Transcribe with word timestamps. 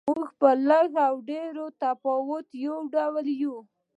موږ 0.09 0.23
په 0.39 0.49
لږ 0.69 0.89
و 1.13 1.17
ډېر 1.29 1.53
تفاوت 1.81 2.47
یو 2.65 2.77
ډول 2.93 3.25
یو. 3.41 3.55